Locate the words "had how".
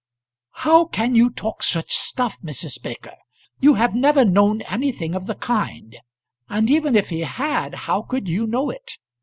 7.19-8.01